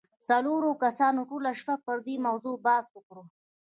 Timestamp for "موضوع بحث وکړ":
2.27-3.17